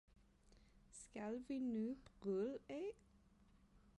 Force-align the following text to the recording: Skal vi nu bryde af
Skal 0.91 1.43
vi 1.47 1.59
nu 1.59 1.97
bryde 2.21 2.57
af 2.69 2.91